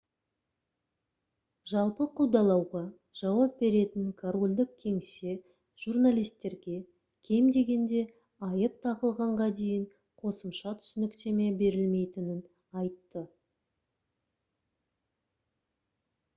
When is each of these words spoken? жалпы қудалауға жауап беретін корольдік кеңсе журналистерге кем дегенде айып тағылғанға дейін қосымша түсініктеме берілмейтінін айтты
жалпы 1.71 2.05
қудалауға 2.19 2.79
жауап 3.19 3.59
беретін 3.63 4.07
корольдік 4.21 4.71
кеңсе 4.85 5.35
журналистерге 5.83 6.77
кем 7.29 7.51
дегенде 7.57 8.01
айып 8.49 8.79
тағылғанға 8.87 9.51
дейін 9.61 9.85
қосымша 10.23 10.75
түсініктеме 10.81 11.51
берілмейтінін 11.63 12.41
айтты 12.83 13.25